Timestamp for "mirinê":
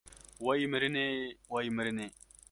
0.71-1.07, 1.77-2.07